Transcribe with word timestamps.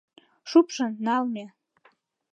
Шупшын 0.49 0.91
налме. 1.05 1.45